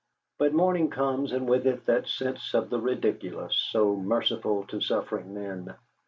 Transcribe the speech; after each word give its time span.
But 0.39 0.51
morning 0.51 0.89
comes, 0.89 1.31
and 1.31 1.47
with 1.47 1.67
it 1.67 1.85
that 1.85 2.07
sense 2.07 2.55
of 2.55 2.71
the 2.71 2.79
ridiculous, 2.81 3.55
so 3.69 3.95
merciful 3.95 4.63
to 4.69 4.81
suffering 4.81 5.35
men. 5.35 5.75